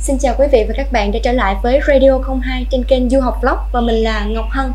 Xin 0.00 0.16
chào 0.18 0.34
quý 0.38 0.46
vị 0.52 0.64
và 0.68 0.74
các 0.76 0.86
bạn 0.92 1.12
đã 1.12 1.18
trở 1.22 1.32
lại 1.32 1.56
với 1.62 1.80
Radio 1.88 2.18
02 2.42 2.66
trên 2.70 2.84
kênh 2.88 3.10
Du 3.10 3.20
học 3.20 3.34
Vlog 3.42 3.56
và 3.72 3.80
mình 3.80 4.04
là 4.04 4.26
Ngọc 4.26 4.44
Hân. 4.50 4.70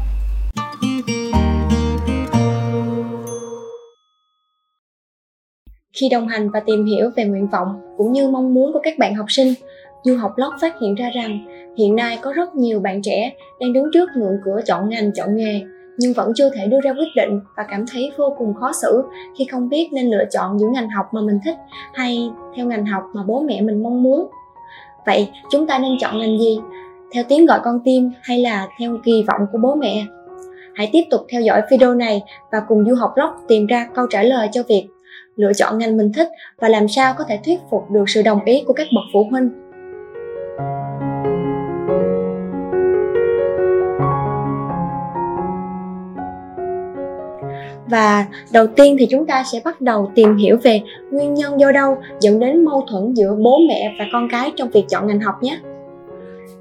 Khi 5.93 6.09
đồng 6.09 6.27
hành 6.27 6.49
và 6.49 6.59
tìm 6.65 6.85
hiểu 6.85 7.09
về 7.15 7.25
nguyện 7.25 7.47
vọng 7.47 7.95
cũng 7.97 8.13
như 8.13 8.29
mong 8.29 8.53
muốn 8.53 8.73
của 8.73 8.79
các 8.83 8.97
bạn 8.97 9.15
học 9.15 9.25
sinh, 9.29 9.53
Du 10.03 10.17
học 10.17 10.33
Vlog 10.37 10.53
phát 10.61 10.73
hiện 10.81 10.95
ra 10.95 11.09
rằng 11.15 11.47
hiện 11.77 11.95
nay 11.95 12.19
có 12.21 12.33
rất 12.33 12.55
nhiều 12.55 12.79
bạn 12.79 13.01
trẻ 13.01 13.33
đang 13.59 13.73
đứng 13.73 13.85
trước 13.93 14.09
ngưỡng 14.15 14.37
cửa 14.45 14.59
chọn 14.65 14.89
ngành, 14.89 15.11
chọn 15.13 15.35
nghề 15.35 15.61
nhưng 15.97 16.13
vẫn 16.13 16.31
chưa 16.35 16.49
thể 16.49 16.67
đưa 16.67 16.81
ra 16.81 16.91
quyết 16.91 17.09
định 17.15 17.39
và 17.57 17.63
cảm 17.69 17.85
thấy 17.91 18.11
vô 18.17 18.35
cùng 18.37 18.53
khó 18.53 18.71
xử 18.81 19.03
khi 19.37 19.45
không 19.51 19.69
biết 19.69 19.89
nên 19.93 20.05
lựa 20.05 20.25
chọn 20.31 20.59
giữa 20.59 20.67
ngành 20.73 20.89
học 20.89 21.05
mà 21.11 21.21
mình 21.21 21.39
thích 21.45 21.55
hay 21.93 22.29
theo 22.55 22.65
ngành 22.65 22.85
học 22.85 23.03
mà 23.13 23.23
bố 23.27 23.41
mẹ 23.41 23.61
mình 23.61 23.83
mong 23.83 24.03
muốn 24.03 24.29
vậy, 25.05 25.29
chúng 25.51 25.67
ta 25.67 25.79
nên 25.79 25.91
chọn 25.99 26.19
ngành 26.19 26.39
gì? 26.39 26.59
Theo 27.13 27.23
tiếng 27.29 27.45
gọi 27.45 27.59
con 27.63 27.79
tim 27.85 28.11
hay 28.21 28.39
là 28.39 28.67
theo 28.79 28.97
kỳ 29.03 29.23
vọng 29.27 29.41
của 29.51 29.57
bố 29.57 29.75
mẹ? 29.75 30.05
Hãy 30.75 30.89
tiếp 30.91 31.03
tục 31.09 31.21
theo 31.29 31.41
dõi 31.41 31.61
video 31.71 31.93
này 31.93 32.21
và 32.51 32.61
cùng 32.67 32.85
du 32.85 32.95
học 32.95 33.11
blog 33.15 33.29
tìm 33.47 33.65
ra 33.65 33.87
câu 33.95 34.05
trả 34.09 34.23
lời 34.23 34.49
cho 34.51 34.63
việc 34.67 34.87
lựa 35.35 35.53
chọn 35.53 35.77
ngành 35.77 35.97
mình 35.97 36.11
thích 36.13 36.27
và 36.57 36.69
làm 36.69 36.87
sao 36.87 37.13
có 37.17 37.23
thể 37.23 37.39
thuyết 37.45 37.59
phục 37.71 37.91
được 37.91 38.03
sự 38.07 38.21
đồng 38.21 38.45
ý 38.45 38.63
của 38.67 38.73
các 38.73 38.87
bậc 38.95 39.03
phụ 39.13 39.27
huynh. 39.31 39.49
Và 47.91 48.25
đầu 48.51 48.67
tiên 48.67 48.95
thì 48.99 49.05
chúng 49.05 49.25
ta 49.25 49.43
sẽ 49.51 49.61
bắt 49.65 49.81
đầu 49.81 50.11
tìm 50.15 50.37
hiểu 50.37 50.57
về 50.63 50.81
nguyên 51.11 51.33
nhân 51.33 51.59
do 51.59 51.71
đâu 51.71 51.97
dẫn 52.19 52.39
đến 52.39 52.65
mâu 52.65 52.85
thuẫn 52.89 53.13
giữa 53.13 53.35
bố 53.35 53.59
mẹ 53.67 53.95
và 53.99 54.05
con 54.13 54.27
cái 54.31 54.51
trong 54.55 54.69
việc 54.69 54.83
chọn 54.89 55.07
ngành 55.07 55.19
học 55.19 55.43
nhé. 55.43 55.59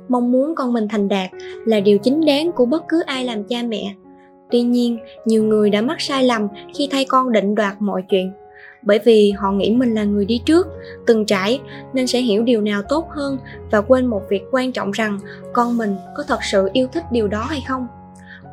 Mong 0.08 0.32
muốn 0.32 0.54
con 0.54 0.72
mình 0.72 0.88
thành 0.88 1.08
đạt 1.08 1.30
là 1.66 1.80
điều 1.80 1.98
chính 1.98 2.24
đáng 2.26 2.52
của 2.52 2.66
bất 2.66 2.84
cứ 2.88 3.02
ai 3.06 3.24
làm 3.24 3.44
cha 3.44 3.62
mẹ. 3.68 3.94
Tuy 4.50 4.62
nhiên, 4.62 4.98
nhiều 5.24 5.44
người 5.44 5.70
đã 5.70 5.80
mắc 5.80 6.00
sai 6.00 6.24
lầm 6.24 6.48
khi 6.74 6.88
thay 6.90 7.04
con 7.04 7.32
định 7.32 7.54
đoạt 7.54 7.74
mọi 7.78 8.02
chuyện. 8.08 8.32
Bởi 8.82 8.98
vì 9.04 9.30
họ 9.30 9.52
nghĩ 9.52 9.70
mình 9.70 9.94
là 9.94 10.04
người 10.04 10.24
đi 10.24 10.40
trước, 10.44 10.66
từng 11.06 11.26
trải, 11.26 11.60
nên 11.92 12.06
sẽ 12.06 12.20
hiểu 12.20 12.42
điều 12.42 12.60
nào 12.60 12.82
tốt 12.88 13.08
hơn 13.10 13.38
và 13.70 13.80
quên 13.80 14.06
một 14.06 14.22
việc 14.28 14.42
quan 14.50 14.72
trọng 14.72 14.90
rằng 14.90 15.18
con 15.52 15.76
mình 15.76 15.96
có 16.16 16.22
thật 16.28 16.38
sự 16.42 16.68
yêu 16.72 16.86
thích 16.92 17.04
điều 17.12 17.28
đó 17.28 17.46
hay 17.48 17.60
không 17.68 17.86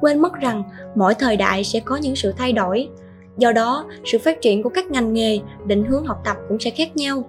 quên 0.01 0.19
mất 0.19 0.33
rằng 0.33 0.63
mỗi 0.95 1.13
thời 1.13 1.37
đại 1.37 1.63
sẽ 1.63 1.79
có 1.79 1.95
những 1.95 2.15
sự 2.15 2.33
thay 2.37 2.53
đổi. 2.53 2.89
Do 3.37 3.51
đó, 3.51 3.85
sự 4.05 4.17
phát 4.19 4.41
triển 4.41 4.63
của 4.63 4.69
các 4.69 4.91
ngành 4.91 5.13
nghề, 5.13 5.39
định 5.65 5.85
hướng 5.85 6.05
học 6.05 6.17
tập 6.25 6.37
cũng 6.49 6.59
sẽ 6.59 6.69
khác 6.69 6.97
nhau. 6.97 7.23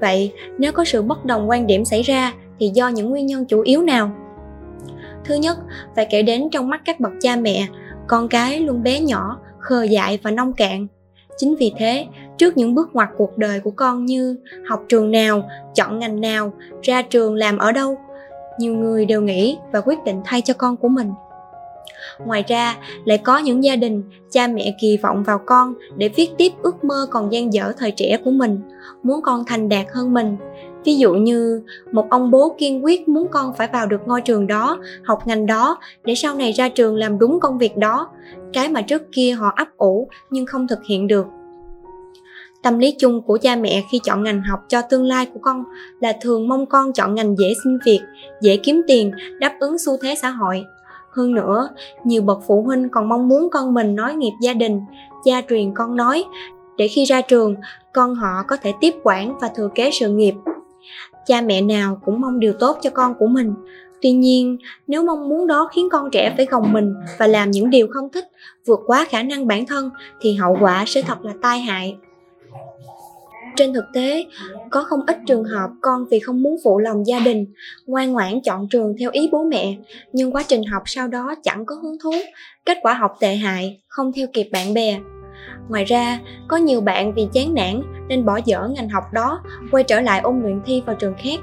Vậy, 0.00 0.32
nếu 0.58 0.72
có 0.72 0.84
sự 0.84 1.02
bất 1.02 1.24
đồng 1.24 1.48
quan 1.50 1.66
điểm 1.66 1.84
xảy 1.84 2.02
ra, 2.02 2.32
thì 2.60 2.70
do 2.74 2.88
những 2.88 3.10
nguyên 3.10 3.26
nhân 3.26 3.44
chủ 3.44 3.60
yếu 3.60 3.82
nào? 3.82 4.10
Thứ 5.24 5.34
nhất, 5.34 5.58
phải 5.96 6.06
kể 6.10 6.22
đến 6.22 6.48
trong 6.52 6.68
mắt 6.68 6.82
các 6.84 7.00
bậc 7.00 7.12
cha 7.20 7.36
mẹ, 7.36 7.66
con 8.06 8.28
cái 8.28 8.60
luôn 8.60 8.82
bé 8.82 9.00
nhỏ, 9.00 9.38
khờ 9.58 9.82
dại 9.82 10.18
và 10.22 10.30
nông 10.30 10.52
cạn. 10.52 10.86
Chính 11.36 11.56
vì 11.56 11.72
thế, 11.78 12.06
trước 12.38 12.56
những 12.56 12.74
bước 12.74 12.88
ngoặt 12.92 13.08
cuộc 13.16 13.38
đời 13.38 13.60
của 13.60 13.70
con 13.70 14.04
như 14.04 14.36
học 14.68 14.82
trường 14.88 15.10
nào, 15.10 15.48
chọn 15.74 15.98
ngành 15.98 16.20
nào, 16.20 16.52
ra 16.82 17.02
trường 17.02 17.34
làm 17.34 17.58
ở 17.58 17.72
đâu, 17.72 17.96
nhiều 18.58 18.74
người 18.74 19.06
đều 19.06 19.20
nghĩ 19.20 19.58
và 19.72 19.80
quyết 19.80 20.04
định 20.04 20.20
thay 20.24 20.40
cho 20.40 20.54
con 20.54 20.76
của 20.76 20.88
mình 20.88 21.10
ngoài 22.24 22.44
ra, 22.48 22.76
lại 23.04 23.18
có 23.18 23.38
những 23.38 23.64
gia 23.64 23.76
đình, 23.76 24.02
cha 24.30 24.46
mẹ 24.46 24.74
kỳ 24.80 24.96
vọng 24.96 25.22
vào 25.22 25.40
con 25.46 25.74
để 25.96 26.08
viết 26.08 26.30
tiếp 26.38 26.52
ước 26.62 26.84
mơ 26.84 27.06
còn 27.10 27.32
dang 27.32 27.52
dở 27.52 27.72
thời 27.78 27.90
trẻ 27.90 28.18
của 28.24 28.30
mình, 28.30 28.60
muốn 29.02 29.22
con 29.22 29.44
thành 29.46 29.68
đạt 29.68 29.86
hơn 29.94 30.14
mình. 30.14 30.36
Ví 30.84 30.96
dụ 30.96 31.14
như, 31.14 31.62
một 31.92 32.06
ông 32.10 32.30
bố 32.30 32.56
kiên 32.58 32.84
quyết 32.84 33.08
muốn 33.08 33.28
con 33.30 33.52
phải 33.56 33.68
vào 33.72 33.86
được 33.86 34.00
ngôi 34.06 34.20
trường 34.20 34.46
đó, 34.46 34.78
học 35.04 35.26
ngành 35.26 35.46
đó 35.46 35.78
để 36.04 36.14
sau 36.14 36.34
này 36.34 36.52
ra 36.52 36.68
trường 36.68 36.96
làm 36.96 37.18
đúng 37.18 37.40
công 37.40 37.58
việc 37.58 37.76
đó. 37.76 38.08
Cái 38.52 38.68
mà 38.68 38.82
trước 38.82 39.02
kia 39.12 39.32
họ 39.32 39.52
ấp 39.56 39.68
ủ 39.76 40.08
nhưng 40.30 40.46
không 40.46 40.68
thực 40.68 40.78
hiện 40.88 41.06
được. 41.06 41.26
Tâm 42.62 42.78
lý 42.78 42.94
chung 42.98 43.22
của 43.22 43.38
cha 43.42 43.56
mẹ 43.56 43.82
khi 43.92 44.00
chọn 44.04 44.22
ngành 44.22 44.42
học 44.42 44.60
cho 44.68 44.82
tương 44.82 45.04
lai 45.04 45.26
của 45.26 45.40
con 45.42 45.64
là 46.00 46.12
thường 46.20 46.48
mong 46.48 46.66
con 46.66 46.92
chọn 46.92 47.14
ngành 47.14 47.36
dễ 47.38 47.54
xin 47.64 47.78
việc, 47.84 48.00
dễ 48.42 48.56
kiếm 48.56 48.82
tiền, 48.86 49.12
đáp 49.40 49.56
ứng 49.60 49.78
xu 49.78 49.96
thế 50.02 50.14
xã 50.14 50.30
hội 50.30 50.64
hơn 51.14 51.34
nữa, 51.34 51.68
nhiều 52.04 52.22
bậc 52.22 52.38
phụ 52.46 52.62
huynh 52.62 52.88
còn 52.88 53.08
mong 53.08 53.28
muốn 53.28 53.48
con 53.50 53.74
mình 53.74 53.94
nói 53.94 54.14
nghiệp 54.14 54.32
gia 54.40 54.52
đình 54.52 54.80
gia 55.24 55.42
truyền 55.48 55.74
con 55.74 55.96
nói, 55.96 56.24
để 56.76 56.88
khi 56.88 57.04
ra 57.04 57.20
trường, 57.20 57.54
con 57.92 58.14
họ 58.14 58.42
có 58.48 58.56
thể 58.56 58.72
tiếp 58.80 58.94
quản 59.02 59.38
và 59.38 59.50
thừa 59.54 59.68
kế 59.74 59.90
sự 59.90 60.08
nghiệp. 60.08 60.34
Cha 61.26 61.40
mẹ 61.40 61.60
nào 61.60 62.00
cũng 62.04 62.20
mong 62.20 62.40
điều 62.40 62.52
tốt 62.52 62.78
cho 62.82 62.90
con 62.90 63.14
của 63.14 63.26
mình. 63.26 63.54
Tuy 64.02 64.12
nhiên, 64.12 64.56
nếu 64.86 65.04
mong 65.04 65.28
muốn 65.28 65.46
đó 65.46 65.68
khiến 65.74 65.88
con 65.92 66.10
trẻ 66.10 66.34
phải 66.36 66.46
gồng 66.46 66.72
mình 66.72 66.94
và 67.18 67.26
làm 67.26 67.50
những 67.50 67.70
điều 67.70 67.86
không 67.90 68.08
thích, 68.12 68.24
vượt 68.66 68.80
quá 68.86 69.06
khả 69.08 69.22
năng 69.22 69.46
bản 69.46 69.66
thân, 69.66 69.90
thì 70.20 70.34
hậu 70.34 70.56
quả 70.60 70.84
sẽ 70.86 71.02
thật 71.02 71.24
là 71.24 71.32
tai 71.42 71.60
hại 71.60 71.96
trên 73.56 73.74
thực 73.74 73.84
tế, 73.92 74.24
có 74.70 74.82
không 74.82 75.00
ít 75.06 75.18
trường 75.26 75.44
hợp 75.44 75.70
con 75.80 76.04
vì 76.10 76.18
không 76.18 76.42
muốn 76.42 76.56
phụ 76.64 76.78
lòng 76.78 77.06
gia 77.06 77.20
đình, 77.20 77.46
ngoan 77.86 78.12
ngoãn 78.12 78.40
chọn 78.44 78.68
trường 78.70 78.94
theo 79.00 79.10
ý 79.10 79.28
bố 79.32 79.44
mẹ, 79.44 79.76
nhưng 80.12 80.32
quá 80.32 80.42
trình 80.48 80.62
học 80.64 80.82
sau 80.86 81.08
đó 81.08 81.34
chẳng 81.42 81.66
có 81.66 81.74
hứng 81.74 81.96
thú, 82.02 82.12
kết 82.66 82.78
quả 82.82 82.94
học 82.94 83.16
tệ 83.20 83.34
hại, 83.34 83.80
không 83.88 84.12
theo 84.12 84.26
kịp 84.32 84.48
bạn 84.52 84.74
bè. 84.74 84.98
Ngoài 85.68 85.84
ra, 85.84 86.20
có 86.48 86.56
nhiều 86.56 86.80
bạn 86.80 87.14
vì 87.14 87.28
chán 87.32 87.54
nản 87.54 87.82
nên 88.08 88.24
bỏ 88.24 88.40
dở 88.44 88.68
ngành 88.74 88.88
học 88.88 89.04
đó, 89.12 89.40
quay 89.70 89.84
trở 89.84 90.00
lại 90.00 90.20
ôn 90.20 90.40
luyện 90.42 90.60
thi 90.66 90.82
vào 90.86 90.96
trường 90.96 91.14
khác. 91.18 91.40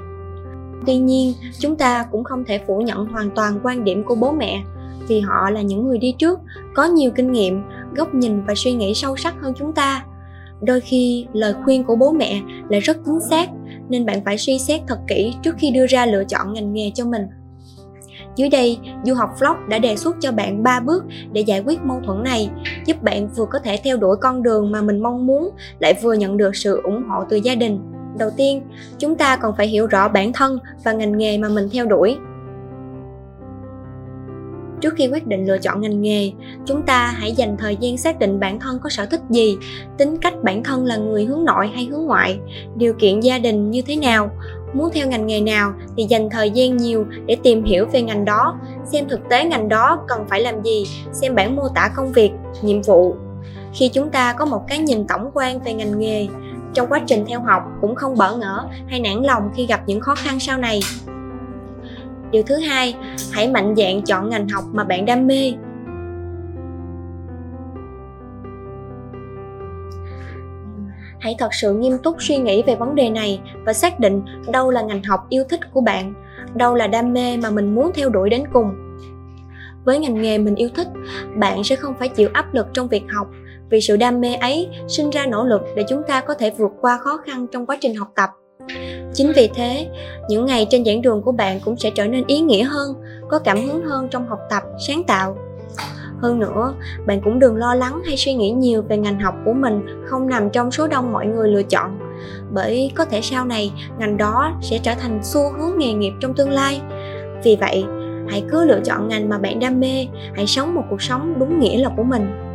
Tuy 0.86 0.96
nhiên, 0.96 1.32
chúng 1.58 1.76
ta 1.76 2.04
cũng 2.10 2.24
không 2.24 2.44
thể 2.44 2.60
phủ 2.66 2.80
nhận 2.80 3.06
hoàn 3.06 3.30
toàn 3.30 3.60
quan 3.62 3.84
điểm 3.84 4.04
của 4.04 4.14
bố 4.14 4.32
mẹ, 4.32 4.62
vì 5.08 5.20
họ 5.20 5.50
là 5.50 5.62
những 5.62 5.86
người 5.86 5.98
đi 5.98 6.14
trước, 6.18 6.38
có 6.74 6.84
nhiều 6.84 7.10
kinh 7.10 7.32
nghiệm, 7.32 7.62
góc 7.96 8.14
nhìn 8.14 8.44
và 8.44 8.54
suy 8.56 8.72
nghĩ 8.72 8.94
sâu 8.94 9.16
sắc 9.16 9.34
hơn 9.40 9.52
chúng 9.56 9.72
ta 9.72 10.04
đôi 10.62 10.80
khi 10.80 11.26
lời 11.32 11.54
khuyên 11.64 11.84
của 11.84 11.96
bố 11.96 12.12
mẹ 12.12 12.40
là 12.68 12.78
rất 12.78 12.96
chính 13.04 13.20
xác 13.30 13.48
nên 13.88 14.06
bạn 14.06 14.24
phải 14.24 14.38
suy 14.38 14.58
xét 14.58 14.80
thật 14.86 14.98
kỹ 15.08 15.34
trước 15.42 15.54
khi 15.58 15.70
đưa 15.70 15.86
ra 15.86 16.06
lựa 16.06 16.24
chọn 16.24 16.52
ngành 16.52 16.72
nghề 16.72 16.90
cho 16.94 17.04
mình 17.04 17.22
dưới 18.36 18.48
đây, 18.48 18.78
Du 19.04 19.14
học 19.14 19.30
Vlog 19.40 19.56
đã 19.68 19.78
đề 19.78 19.96
xuất 19.96 20.16
cho 20.20 20.32
bạn 20.32 20.62
3 20.62 20.80
bước 20.80 21.04
để 21.32 21.40
giải 21.40 21.62
quyết 21.66 21.80
mâu 21.82 22.00
thuẫn 22.06 22.22
này, 22.22 22.50
giúp 22.86 23.02
bạn 23.02 23.28
vừa 23.28 23.46
có 23.50 23.58
thể 23.58 23.78
theo 23.84 23.96
đuổi 23.96 24.16
con 24.16 24.42
đường 24.42 24.70
mà 24.70 24.82
mình 24.82 25.02
mong 25.02 25.26
muốn, 25.26 25.50
lại 25.78 25.94
vừa 26.02 26.12
nhận 26.12 26.36
được 26.36 26.56
sự 26.56 26.80
ủng 26.84 27.02
hộ 27.08 27.24
từ 27.28 27.36
gia 27.36 27.54
đình. 27.54 27.80
Đầu 28.18 28.30
tiên, 28.36 28.62
chúng 28.98 29.16
ta 29.16 29.36
còn 29.36 29.54
phải 29.56 29.66
hiểu 29.66 29.86
rõ 29.86 30.08
bản 30.08 30.32
thân 30.32 30.58
và 30.84 30.92
ngành 30.92 31.18
nghề 31.18 31.38
mà 31.38 31.48
mình 31.48 31.68
theo 31.72 31.86
đuổi 31.86 32.16
trước 34.82 34.94
khi 34.96 35.08
quyết 35.08 35.26
định 35.26 35.46
lựa 35.46 35.58
chọn 35.58 35.80
ngành 35.80 36.02
nghề, 36.02 36.32
chúng 36.66 36.82
ta 36.82 37.06
hãy 37.06 37.32
dành 37.32 37.56
thời 37.56 37.76
gian 37.76 37.96
xác 37.96 38.18
định 38.18 38.40
bản 38.40 38.60
thân 38.60 38.78
có 38.82 38.90
sở 38.90 39.06
thích 39.06 39.20
gì, 39.30 39.56
tính 39.98 40.16
cách 40.16 40.34
bản 40.42 40.64
thân 40.64 40.84
là 40.84 40.96
người 40.96 41.24
hướng 41.24 41.44
nội 41.44 41.70
hay 41.74 41.84
hướng 41.84 42.06
ngoại, 42.06 42.38
điều 42.76 42.94
kiện 42.94 43.20
gia 43.20 43.38
đình 43.38 43.70
như 43.70 43.82
thế 43.82 43.96
nào, 43.96 44.30
muốn 44.74 44.90
theo 44.94 45.08
ngành 45.08 45.26
nghề 45.26 45.40
nào 45.40 45.72
thì 45.96 46.04
dành 46.08 46.30
thời 46.30 46.50
gian 46.50 46.76
nhiều 46.76 47.06
để 47.26 47.36
tìm 47.42 47.64
hiểu 47.64 47.86
về 47.92 48.02
ngành 48.02 48.24
đó, 48.24 48.58
xem 48.84 49.08
thực 49.08 49.20
tế 49.30 49.44
ngành 49.44 49.68
đó 49.68 50.04
cần 50.08 50.24
phải 50.28 50.40
làm 50.40 50.62
gì, 50.62 50.86
xem 51.12 51.34
bản 51.34 51.56
mô 51.56 51.68
tả 51.68 51.90
công 51.96 52.12
việc, 52.12 52.30
nhiệm 52.62 52.82
vụ. 52.82 53.14
Khi 53.74 53.88
chúng 53.88 54.10
ta 54.10 54.32
có 54.32 54.44
một 54.44 54.64
cái 54.68 54.78
nhìn 54.78 55.06
tổng 55.06 55.30
quan 55.34 55.60
về 55.60 55.72
ngành 55.72 55.98
nghề, 55.98 56.28
trong 56.74 56.86
quá 56.88 57.00
trình 57.06 57.24
theo 57.28 57.40
học 57.40 57.62
cũng 57.80 57.94
không 57.94 58.16
bỡ 58.16 58.36
ngỡ 58.36 58.64
hay 58.86 59.00
nản 59.00 59.22
lòng 59.22 59.50
khi 59.54 59.66
gặp 59.66 59.80
những 59.86 60.00
khó 60.00 60.14
khăn 60.14 60.40
sau 60.40 60.58
này 60.58 60.80
điều 62.32 62.42
thứ 62.42 62.56
hai, 62.56 62.96
hãy 63.32 63.48
mạnh 63.48 63.74
dạn 63.76 64.02
chọn 64.02 64.28
ngành 64.28 64.48
học 64.48 64.64
mà 64.72 64.84
bạn 64.84 65.04
đam 65.04 65.26
mê. 65.26 65.52
Hãy 71.20 71.34
thật 71.38 71.54
sự 71.54 71.74
nghiêm 71.74 71.98
túc 72.02 72.16
suy 72.18 72.38
nghĩ 72.38 72.62
về 72.62 72.74
vấn 72.76 72.94
đề 72.94 73.10
này 73.10 73.40
và 73.66 73.72
xác 73.72 74.00
định 74.00 74.22
đâu 74.52 74.70
là 74.70 74.82
ngành 74.82 75.02
học 75.02 75.20
yêu 75.28 75.44
thích 75.48 75.60
của 75.72 75.80
bạn, 75.80 76.14
đâu 76.54 76.74
là 76.74 76.86
đam 76.86 77.12
mê 77.12 77.36
mà 77.36 77.50
mình 77.50 77.74
muốn 77.74 77.90
theo 77.94 78.08
đuổi 78.08 78.30
đến 78.30 78.44
cùng. 78.52 78.96
Với 79.84 79.98
ngành 79.98 80.22
nghề 80.22 80.38
mình 80.38 80.54
yêu 80.54 80.68
thích, 80.74 80.88
bạn 81.36 81.64
sẽ 81.64 81.76
không 81.76 81.94
phải 81.98 82.08
chịu 82.08 82.28
áp 82.32 82.54
lực 82.54 82.66
trong 82.72 82.88
việc 82.88 83.02
học 83.16 83.28
vì 83.70 83.80
sự 83.80 83.96
đam 83.96 84.20
mê 84.20 84.34
ấy 84.34 84.68
sinh 84.88 85.10
ra 85.10 85.26
nỗ 85.26 85.44
lực 85.44 85.62
để 85.76 85.84
chúng 85.88 86.02
ta 86.08 86.20
có 86.20 86.34
thể 86.34 86.50
vượt 86.50 86.72
qua 86.80 86.98
khó 86.98 87.16
khăn 87.16 87.46
trong 87.52 87.66
quá 87.66 87.76
trình 87.80 87.96
học 87.96 88.08
tập 88.16 88.30
chính 89.14 89.32
vì 89.36 89.50
thế, 89.54 89.88
những 90.28 90.46
ngày 90.46 90.66
trên 90.70 90.84
giảng 90.84 91.02
đường 91.02 91.22
của 91.22 91.32
bạn 91.32 91.60
cũng 91.64 91.76
sẽ 91.76 91.90
trở 91.90 92.06
nên 92.06 92.24
ý 92.26 92.40
nghĩa 92.40 92.62
hơn, 92.62 92.94
có 93.28 93.38
cảm 93.38 93.66
hứng 93.66 93.84
hơn 93.84 94.08
trong 94.10 94.28
học 94.28 94.38
tập, 94.50 94.62
sáng 94.86 95.04
tạo. 95.04 95.36
Hơn 96.18 96.38
nữa, 96.38 96.74
bạn 97.06 97.20
cũng 97.24 97.38
đừng 97.38 97.56
lo 97.56 97.74
lắng 97.74 98.02
hay 98.06 98.16
suy 98.16 98.34
nghĩ 98.34 98.50
nhiều 98.50 98.82
về 98.82 98.96
ngành 98.96 99.20
học 99.20 99.34
của 99.44 99.52
mình 99.52 100.04
không 100.06 100.28
nằm 100.28 100.50
trong 100.50 100.70
số 100.70 100.86
đông 100.86 101.12
mọi 101.12 101.26
người 101.26 101.48
lựa 101.48 101.62
chọn, 101.62 101.98
bởi 102.50 102.92
có 102.94 103.04
thể 103.04 103.20
sau 103.22 103.44
này 103.44 103.72
ngành 103.98 104.16
đó 104.16 104.52
sẽ 104.62 104.78
trở 104.82 104.94
thành 104.94 105.20
xu 105.22 105.40
hướng 105.40 105.78
nghề 105.78 105.92
nghiệp 105.92 106.12
trong 106.20 106.34
tương 106.34 106.50
lai. 106.50 106.80
Vì 107.44 107.56
vậy, 107.56 107.84
hãy 108.28 108.44
cứ 108.50 108.64
lựa 108.64 108.80
chọn 108.84 109.08
ngành 109.08 109.28
mà 109.28 109.38
bạn 109.38 109.60
đam 109.60 109.80
mê, 109.80 110.06
hãy 110.34 110.46
sống 110.46 110.74
một 110.74 110.82
cuộc 110.90 111.02
sống 111.02 111.34
đúng 111.38 111.60
nghĩa 111.60 111.78
là 111.78 111.90
của 111.96 112.02
mình 112.02 112.51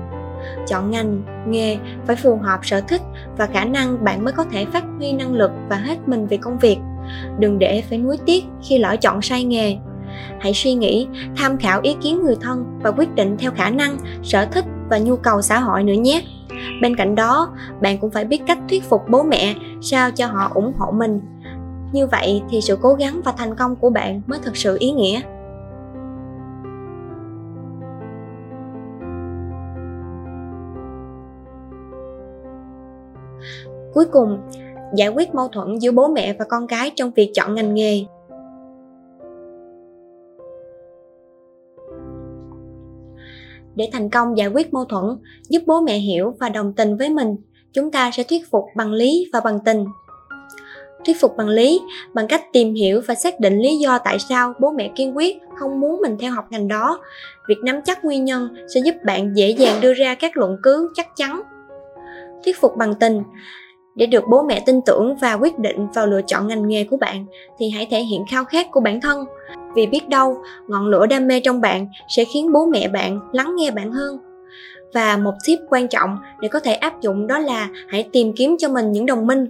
chọn 0.68 0.92
ngành, 0.92 1.24
nghề 1.48 1.78
phải 2.06 2.16
phù 2.16 2.38
hợp 2.38 2.60
sở 2.64 2.82
thích 2.82 3.02
và 3.38 3.46
khả 3.46 3.66
năng 3.66 4.04
bạn 4.04 4.24
mới 4.24 4.34
có 4.34 4.44
thể 4.52 4.66
phát 4.66 4.84
huy 4.98 5.14
năng 5.14 5.34
lực 5.34 5.52
và 5.70 5.76
hết 5.76 5.96
mình 6.08 6.28
vì 6.28 6.38
công 6.38 6.58
việc. 6.60 6.78
Đừng 7.40 7.60
để 7.60 7.84
phải 7.90 7.98
nuối 7.98 8.18
tiếc 8.26 8.46
khi 8.64 8.78
lỡ 8.78 8.96
chọn 9.02 9.22
sai 9.22 9.44
nghề. 9.44 9.78
Hãy 10.40 10.54
suy 10.54 10.74
nghĩ, 10.74 11.08
tham 11.38 11.58
khảo 11.58 11.80
ý 11.84 11.96
kiến 12.02 12.22
người 12.24 12.36
thân 12.42 12.80
và 12.84 12.92
quyết 12.92 13.16
định 13.16 13.38
theo 13.40 13.52
khả 13.52 13.70
năng, 13.70 13.98
sở 14.24 14.46
thích 14.46 14.66
và 14.90 14.98
nhu 14.98 15.16
cầu 15.16 15.42
xã 15.42 15.60
hội 15.60 15.84
nữa 15.84 15.94
nhé. 15.94 16.24
Bên 16.82 16.96
cạnh 16.96 17.16
đó, 17.16 17.50
bạn 17.82 17.98
cũng 17.98 18.12
phải 18.12 18.26
biết 18.26 18.42
cách 18.48 18.58
thuyết 18.70 18.84
phục 18.90 19.02
bố 19.10 19.24
mẹ 19.24 19.56
sao 19.82 20.12
cho 20.12 20.28
họ 20.28 20.52
ủng 20.54 20.74
hộ 20.78 20.92
mình. 20.92 21.22
Như 21.92 22.08
vậy 22.08 22.42
thì 22.50 22.62
sự 22.62 22.78
cố 22.82 22.94
gắng 22.94 23.22
và 23.26 23.32
thành 23.38 23.56
công 23.56 23.76
của 23.76 23.90
bạn 23.90 24.22
mới 24.28 24.40
thực 24.44 24.58
sự 24.58 24.78
ý 24.80 24.92
nghĩa. 24.92 25.22
Cuối 33.98 34.06
cùng, 34.12 34.38
giải 34.96 35.10
quyết 35.10 35.36
mâu 35.36 35.48
thuẫn 35.48 35.80
giữa 35.80 35.92
bố 35.92 36.08
mẹ 36.08 36.36
và 36.40 36.46
con 36.50 36.68
cái 36.68 36.92
trong 36.96 37.12
việc 37.16 37.32
chọn 37.34 37.56
ngành 37.56 37.74
nghề. 37.74 38.06
Để 43.76 43.90
thành 43.94 44.10
công 44.10 44.38
giải 44.38 44.48
quyết 44.48 44.74
mâu 44.74 44.86
thuẫn, 44.86 45.04
giúp 45.50 45.64
bố 45.66 45.82
mẹ 45.82 45.98
hiểu 45.98 46.36
và 46.40 46.50
đồng 46.50 46.74
tình 46.74 46.98
với 46.98 47.10
mình, 47.10 47.36
chúng 47.74 47.92
ta 47.92 48.12
sẽ 48.12 48.24
thuyết 48.24 48.52
phục 48.52 48.64
bằng 48.76 48.94
lý 48.94 49.30
và 49.34 49.40
bằng 49.40 49.60
tình. 49.66 49.86
Thuyết 51.06 51.20
phục 51.22 51.38
bằng 51.38 51.50
lý, 51.50 51.82
bằng 52.14 52.28
cách 52.28 52.42
tìm 52.54 52.74
hiểu 52.74 53.02
và 53.08 53.16
xác 53.16 53.40
định 53.40 53.60
lý 53.60 53.78
do 53.78 54.00
tại 54.04 54.20
sao 54.20 54.54
bố 54.60 54.72
mẹ 54.72 54.92
kiên 54.96 55.18
quyết 55.18 55.38
không 55.60 55.80
muốn 55.80 56.02
mình 56.02 56.18
theo 56.20 56.32
học 56.32 56.46
ngành 56.50 56.68
đó. 56.68 57.00
Việc 57.48 57.58
nắm 57.64 57.82
chắc 57.86 58.06
nguyên 58.06 58.26
nhân 58.26 58.50
sẽ 58.74 58.82
giúp 58.86 58.96
bạn 59.06 59.36
dễ 59.36 59.50
dàng 59.50 59.82
đưa 59.82 59.94
ra 59.94 60.16
các 60.16 60.38
luận 60.38 60.58
cứ 60.64 60.90
chắc 60.96 61.08
chắn. 61.16 61.42
Thuyết 62.46 62.60
phục 62.60 62.78
bằng 62.78 62.94
tình 63.00 63.24
để 63.98 64.06
được 64.06 64.24
bố 64.30 64.44
mẹ 64.44 64.60
tin 64.66 64.82
tưởng 64.82 65.16
và 65.16 65.34
quyết 65.34 65.60
định 65.60 65.88
vào 65.94 66.08
lựa 66.08 66.22
chọn 66.28 66.48
ngành 66.48 66.68
nghề 66.68 66.84
của 66.84 66.98
bạn, 66.98 67.26
thì 67.60 67.70
hãy 67.70 67.88
thể 67.92 68.00
hiện 68.00 68.26
khao 68.32 68.46
khát 68.46 68.68
của 68.72 68.80
bản 68.80 69.02
thân. 69.02 69.26
Vì 69.76 69.88
biết 69.88 70.10
đâu, 70.10 70.38
ngọn 70.68 70.88
lửa 70.88 71.06
đam 71.06 71.28
mê 71.28 71.40
trong 71.40 71.62
bạn 71.62 71.88
sẽ 72.08 72.26
khiến 72.26 72.54
bố 72.54 72.66
mẹ 72.66 72.88
bạn 72.88 73.20
lắng 73.32 73.56
nghe 73.58 73.72
bạn 73.72 73.92
hơn. 73.92 74.18
Và 74.94 75.18
một 75.18 75.34
tip 75.46 75.60
quan 75.70 75.88
trọng 75.88 76.18
để 76.42 76.48
có 76.48 76.60
thể 76.60 76.74
áp 76.74 77.02
dụng 77.02 77.28
đó 77.28 77.40
là 77.40 77.70
hãy 77.88 78.10
tìm 78.12 78.34
kiếm 78.34 78.56
cho 78.60 78.70
mình 78.70 78.92
những 78.92 79.06
đồng 79.06 79.28
minh. 79.28 79.48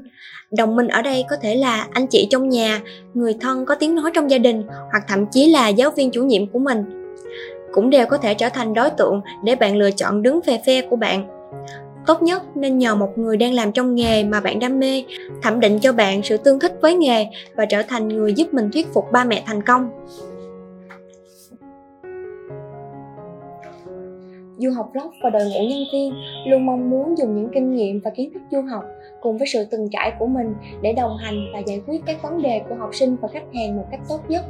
Đồng 0.57 0.75
minh 0.75 0.87
ở 0.87 1.01
đây 1.01 1.25
có 1.29 1.35
thể 1.41 1.55
là 1.55 1.87
anh 1.91 2.07
chị 2.07 2.27
trong 2.31 2.49
nhà, 2.49 2.81
người 3.13 3.35
thân 3.41 3.65
có 3.65 3.75
tiếng 3.75 3.95
nói 3.95 4.11
trong 4.13 4.31
gia 4.31 4.37
đình, 4.37 4.63
hoặc 4.67 5.03
thậm 5.07 5.25
chí 5.31 5.51
là 5.51 5.67
giáo 5.67 5.91
viên 5.91 6.11
chủ 6.11 6.23
nhiệm 6.23 6.47
của 6.47 6.59
mình. 6.59 6.83
Cũng 7.71 7.89
đều 7.89 8.05
có 8.05 8.17
thể 8.17 8.33
trở 8.33 8.49
thành 8.49 8.73
đối 8.73 8.89
tượng 8.89 9.21
để 9.43 9.55
bạn 9.55 9.77
lựa 9.77 9.91
chọn 9.91 10.21
đứng 10.21 10.39
về 10.45 10.59
phe 10.65 10.81
của 10.81 10.95
bạn 10.95 11.27
tốt 12.07 12.21
nhất 12.21 12.43
nên 12.55 12.77
nhờ 12.77 12.95
một 12.95 13.17
người 13.17 13.37
đang 13.37 13.53
làm 13.53 13.71
trong 13.71 13.95
nghề 13.95 14.23
mà 14.23 14.39
bạn 14.39 14.59
đam 14.59 14.79
mê, 14.79 15.03
thẩm 15.43 15.59
định 15.59 15.79
cho 15.79 15.93
bạn 15.93 16.23
sự 16.23 16.37
tương 16.37 16.59
thích 16.59 16.77
với 16.81 16.95
nghề 16.95 17.25
và 17.55 17.65
trở 17.65 17.81
thành 17.83 18.07
người 18.07 18.33
giúp 18.33 18.53
mình 18.53 18.69
thuyết 18.73 18.87
phục 18.93 19.05
ba 19.11 19.23
mẹ 19.23 19.43
thành 19.45 19.61
công. 19.61 19.89
Du 24.57 24.71
học 24.71 24.89
blog 24.93 25.11
và 25.23 25.29
đội 25.29 25.45
ngũ 25.45 25.59
nhân 25.59 25.83
viên 25.93 26.13
luôn 26.47 26.65
mong 26.65 26.89
muốn 26.89 27.17
dùng 27.17 27.35
những 27.35 27.49
kinh 27.53 27.75
nghiệm 27.75 27.99
và 28.03 28.11
kiến 28.15 28.33
thức 28.33 28.41
du 28.51 28.61
học 28.61 28.83
cùng 29.21 29.37
với 29.37 29.47
sự 29.47 29.65
từng 29.71 29.89
trải 29.91 30.13
của 30.19 30.27
mình 30.27 30.53
để 30.81 30.93
đồng 30.93 31.17
hành 31.17 31.45
và 31.53 31.59
giải 31.59 31.81
quyết 31.87 32.01
các 32.05 32.21
vấn 32.23 32.41
đề 32.41 32.61
của 32.69 32.75
học 32.75 32.89
sinh 32.93 33.15
và 33.21 33.27
khách 33.33 33.53
hàng 33.53 33.77
một 33.77 33.85
cách 33.91 33.99
tốt 34.09 34.19
nhất. 34.27 34.45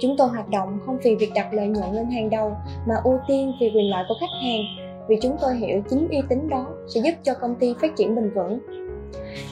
Chúng 0.00 0.16
tôi 0.18 0.28
hoạt 0.28 0.48
động 0.48 0.78
không 0.86 0.98
vì 1.04 1.14
việc 1.14 1.30
đặt 1.34 1.52
lợi 1.52 1.66
nhuận 1.66 1.92
lên 1.92 2.10
hàng 2.10 2.30
đầu 2.30 2.56
mà 2.88 2.94
ưu 3.04 3.18
tiên 3.28 3.52
vì 3.60 3.70
quyền 3.74 3.90
lợi 3.90 4.04
của 4.08 4.14
khách 4.20 4.36
hàng 4.42 4.81
vì 5.08 5.18
chúng 5.22 5.36
tôi 5.40 5.56
hiểu 5.56 5.82
chính 5.90 6.08
uy 6.08 6.22
tín 6.28 6.48
đó 6.48 6.66
sẽ 6.88 7.00
giúp 7.00 7.14
cho 7.22 7.34
công 7.34 7.54
ty 7.54 7.74
phát 7.80 7.96
triển 7.96 8.14
bền 8.14 8.30
vững. 8.30 8.58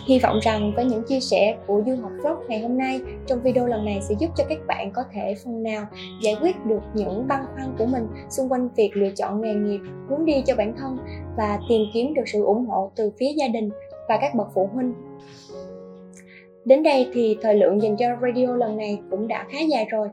Hy 0.07 0.19
vọng 0.19 0.39
rằng 0.43 0.73
với 0.77 0.85
những 0.85 1.03
chia 1.03 1.21
sẻ 1.21 1.57
của 1.67 1.83
Du 1.87 1.97
học 2.03 2.13
Vlog 2.23 2.37
ngày 2.49 2.61
hôm 2.61 2.79
nay 2.79 3.01
trong 3.27 3.43
video 3.43 3.67
lần 3.67 3.85
này 3.85 4.01
sẽ 4.03 4.15
giúp 4.19 4.31
cho 4.37 4.45
các 4.49 4.59
bạn 4.67 4.93
có 4.93 5.05
thể 5.13 5.35
phần 5.45 5.63
nào 5.63 5.87
giải 6.23 6.37
quyết 6.43 6.67
được 6.67 6.81
những 6.95 7.29
băn 7.29 7.45
khoăn 7.55 7.75
của 7.79 7.87
mình 7.87 8.07
xung 8.31 8.53
quanh 8.53 8.69
việc 8.77 8.91
lựa 8.95 9.11
chọn 9.17 9.41
nghề 9.41 9.55
nghiệp, 9.55 9.81
hướng 10.09 10.25
đi 10.25 10.43
cho 10.47 10.57
bản 10.57 10.75
thân 10.77 10.99
và 11.37 11.59
tìm 11.69 11.83
kiếm 11.95 12.15
được 12.15 12.25
sự 12.27 12.45
ủng 12.45 12.67
hộ 12.67 12.91
từ 12.97 13.11
phía 13.19 13.33
gia 13.37 13.49
đình 13.49 13.71
và 14.09 14.19
các 14.21 14.35
bậc 14.35 14.49
phụ 14.55 14.71
huynh. 14.75 14.95
Đến 16.65 16.83
đây 16.83 17.09
thì 17.13 17.37
thời 17.43 17.55
lượng 17.55 17.83
dành 17.83 17.97
cho 17.97 18.07
radio 18.23 18.57
lần 18.57 18.77
này 18.77 18.99
cũng 19.11 19.29
đã 19.29 19.47
khá 19.53 19.59
dài 19.59 19.87
rồi. 19.91 20.09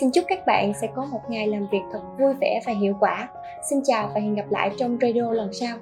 Xin 0.00 0.10
chúc 0.10 0.24
các 0.28 0.46
bạn 0.46 0.72
sẽ 0.80 0.88
có 0.96 1.04
một 1.04 1.20
ngày 1.28 1.46
làm 1.46 1.66
việc 1.72 1.82
thật 1.92 2.00
vui 2.18 2.34
vẻ 2.40 2.60
và 2.66 2.72
hiệu 2.72 2.94
quả. 3.00 3.28
Xin 3.70 3.78
chào 3.84 4.10
và 4.14 4.20
hẹn 4.20 4.34
gặp 4.34 4.46
lại 4.50 4.70
trong 4.78 4.98
radio 5.00 5.32
lần 5.32 5.52
sau. 5.52 5.76